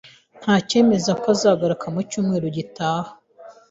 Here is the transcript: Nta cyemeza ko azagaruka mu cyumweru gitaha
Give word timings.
Nta 0.39 0.55
cyemeza 0.67 1.11
ko 1.21 1.25
azagaruka 1.35 1.85
mu 1.93 1.99
cyumweru 2.09 2.47
gitaha 2.57 3.11